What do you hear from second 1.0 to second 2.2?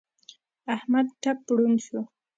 ټپ ړوند شو.